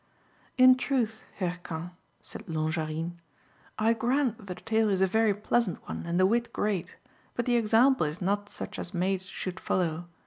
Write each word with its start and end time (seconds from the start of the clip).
"In 0.57 0.77
truth, 0.77 1.21
Hircan," 1.39 1.91
said 2.21 2.47
Longarine, 2.47 3.19
"I 3.77 3.93
grant 3.93 4.39
that 4.47 4.47
the 4.47 4.55
tale 4.55 4.89
is 4.89 4.99
a 4.99 5.05
very 5.05 5.35
pleasant 5.35 5.77
one 5.87 6.07
and 6.07 6.19
the 6.19 6.25
wit 6.25 6.51
great, 6.51 6.95
but 7.35 7.45
the 7.45 7.55
example 7.55 8.07
is 8.07 8.19
not 8.19 8.49
such 8.49 8.79
as 8.79 8.95
maids 8.95 9.27
should 9.27 9.59
follow. 9.59 10.07